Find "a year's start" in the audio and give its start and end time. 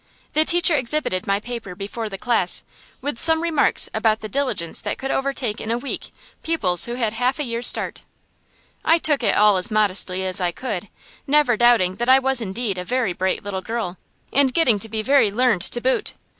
7.37-8.01